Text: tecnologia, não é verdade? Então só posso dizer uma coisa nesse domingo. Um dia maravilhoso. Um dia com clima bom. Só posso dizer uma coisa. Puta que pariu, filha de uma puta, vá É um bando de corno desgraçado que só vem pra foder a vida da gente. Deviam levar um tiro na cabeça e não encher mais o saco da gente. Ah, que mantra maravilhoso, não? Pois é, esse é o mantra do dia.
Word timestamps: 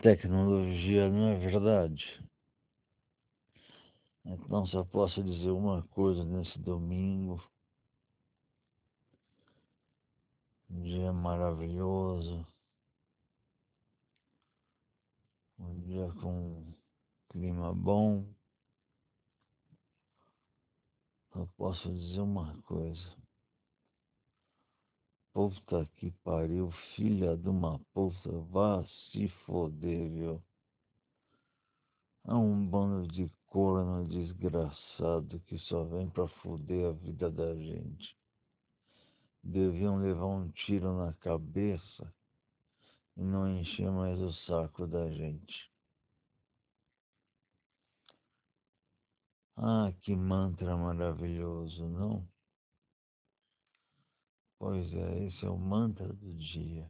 tecnologia, 0.00 1.10
não 1.10 1.28
é 1.28 1.38
verdade? 1.38 2.18
Então 4.24 4.66
só 4.66 4.82
posso 4.84 5.22
dizer 5.22 5.50
uma 5.50 5.82
coisa 5.88 6.24
nesse 6.24 6.58
domingo. 6.58 7.42
Um 10.70 10.82
dia 10.82 11.12
maravilhoso. 11.12 12.46
Um 15.58 15.80
dia 15.80 16.10
com 16.20 16.72
clima 17.28 17.74
bom. 17.74 18.24
Só 21.32 21.46
posso 21.56 21.92
dizer 21.92 22.20
uma 22.20 22.56
coisa. 22.62 23.20
Puta 25.32 25.86
que 25.96 26.10
pariu, 26.24 26.70
filha 26.96 27.36
de 27.36 27.48
uma 27.48 27.78
puta, 27.92 28.30
vá 28.50 28.82
É 32.30 32.32
um 32.32 32.64
bando 32.64 33.08
de 33.08 33.28
corno 33.48 34.06
desgraçado 34.06 35.40
que 35.48 35.58
só 35.58 35.82
vem 35.82 36.08
pra 36.08 36.28
foder 36.28 36.86
a 36.86 36.92
vida 36.92 37.28
da 37.28 37.56
gente. 37.56 38.16
Deviam 39.42 39.96
levar 39.96 40.26
um 40.26 40.48
tiro 40.50 40.96
na 40.96 41.12
cabeça 41.14 42.14
e 43.16 43.24
não 43.24 43.50
encher 43.50 43.90
mais 43.90 44.16
o 44.20 44.32
saco 44.46 44.86
da 44.86 45.10
gente. 45.10 45.68
Ah, 49.56 49.92
que 50.00 50.14
mantra 50.14 50.76
maravilhoso, 50.76 51.88
não? 51.88 52.24
Pois 54.56 54.88
é, 54.92 55.24
esse 55.24 55.44
é 55.44 55.50
o 55.50 55.58
mantra 55.58 56.06
do 56.06 56.32
dia. 56.34 56.88